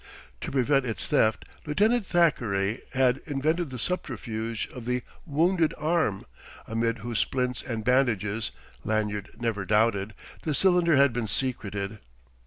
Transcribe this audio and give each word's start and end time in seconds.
To 0.41 0.49
prevent 0.51 0.83
its 0.83 1.05
theft, 1.05 1.45
Lieutenant 1.63 2.07
Thackeray 2.07 2.81
had 2.93 3.19
invented 3.27 3.69
the 3.69 3.77
subterfuge 3.77 4.67
of 4.73 4.85
the 4.85 5.03
"wounded" 5.27 5.75
arm, 5.77 6.25
amid 6.65 6.97
whose 7.05 7.19
splints 7.19 7.61
and 7.61 7.85
bandages 7.85 8.49
(Lanyard 8.83 9.29
never 9.39 9.63
doubted) 9.63 10.15
the 10.41 10.55
cylinder 10.55 10.95
had 10.95 11.13
been 11.13 11.27
secreted. 11.27 11.99